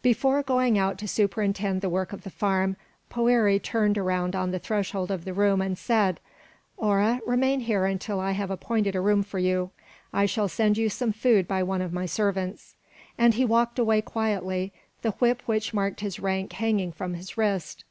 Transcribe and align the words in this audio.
Before 0.00 0.42
going 0.42 0.78
out 0.78 0.96
to 1.00 1.06
superintend 1.06 1.82
the 1.82 1.90
work 1.90 2.14
of 2.14 2.22
the 2.22 2.30
farm, 2.30 2.76
Poëri 3.12 3.62
turned 3.62 3.98
around 3.98 4.34
on 4.34 4.50
the 4.50 4.58
threshold 4.58 5.10
of 5.10 5.26
the 5.26 5.34
room 5.34 5.60
and 5.60 5.76
said, 5.76 6.18
"Hora, 6.78 7.20
remain 7.26 7.60
here 7.60 7.84
until 7.84 8.18
I 8.18 8.30
have 8.30 8.50
appointed 8.50 8.96
a 8.96 9.02
room 9.02 9.22
for 9.22 9.38
you. 9.38 9.72
I 10.14 10.24
shall 10.24 10.48
send 10.48 10.78
you 10.78 10.88
some 10.88 11.12
food 11.12 11.46
by 11.46 11.62
one 11.62 11.82
of 11.82 11.92
my 11.92 12.06
servants." 12.06 12.74
And 13.18 13.34
he 13.34 13.44
walked 13.44 13.78
away 13.78 14.00
quietly, 14.00 14.72
the 15.02 15.10
whip 15.10 15.42
which 15.44 15.74
marked 15.74 16.00
his 16.00 16.18
rank 16.18 16.54
hanging 16.54 16.90
from 16.90 17.12
his 17.12 17.36
wrist. 17.36 17.84